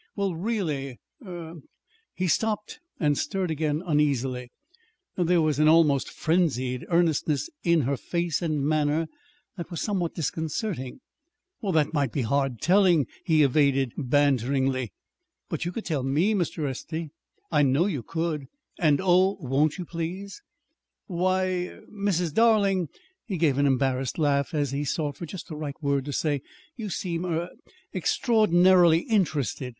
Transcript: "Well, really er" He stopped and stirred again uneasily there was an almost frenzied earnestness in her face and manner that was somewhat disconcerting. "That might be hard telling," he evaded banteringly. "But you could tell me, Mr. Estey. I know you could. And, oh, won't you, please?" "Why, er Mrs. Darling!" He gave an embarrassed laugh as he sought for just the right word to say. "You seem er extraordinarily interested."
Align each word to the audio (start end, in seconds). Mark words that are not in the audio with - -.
"Well, 0.15 0.33
really 0.33 0.97
er" 1.23 1.57
He 2.15 2.27
stopped 2.27 2.79
and 2.99 3.15
stirred 3.15 3.51
again 3.51 3.83
uneasily 3.85 4.51
there 5.15 5.43
was 5.43 5.59
an 5.59 5.67
almost 5.67 6.09
frenzied 6.09 6.87
earnestness 6.89 7.51
in 7.63 7.81
her 7.81 7.97
face 7.97 8.41
and 8.41 8.65
manner 8.67 9.05
that 9.57 9.69
was 9.69 9.79
somewhat 9.79 10.15
disconcerting. 10.15 11.01
"That 11.61 11.93
might 11.93 12.11
be 12.11 12.23
hard 12.23 12.61
telling," 12.61 13.05
he 13.23 13.43
evaded 13.43 13.91
banteringly. 13.95 14.91
"But 15.49 15.65
you 15.65 15.71
could 15.71 15.85
tell 15.85 16.01
me, 16.01 16.33
Mr. 16.33 16.67
Estey. 16.67 17.11
I 17.51 17.61
know 17.61 17.85
you 17.85 18.01
could. 18.01 18.47
And, 18.79 18.99
oh, 18.99 19.37
won't 19.39 19.77
you, 19.77 19.85
please?" 19.85 20.41
"Why, 21.05 21.67
er 21.67 21.85
Mrs. 21.93 22.33
Darling!" 22.33 22.89
He 23.27 23.37
gave 23.37 23.59
an 23.59 23.67
embarrassed 23.67 24.17
laugh 24.17 24.55
as 24.55 24.71
he 24.71 24.83
sought 24.83 25.15
for 25.15 25.27
just 25.27 25.47
the 25.47 25.55
right 25.55 25.75
word 25.79 26.05
to 26.05 26.11
say. 26.11 26.41
"You 26.75 26.89
seem 26.89 27.23
er 27.23 27.49
extraordinarily 27.93 29.01
interested." 29.01 29.69